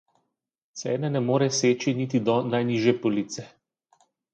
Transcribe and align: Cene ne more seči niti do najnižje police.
Cene 0.81 1.07
ne 1.11 1.21
more 1.27 1.49
seči 1.59 1.95
niti 2.01 2.25
do 2.31 2.41
najnižje 2.51 2.99
police. 3.05 3.51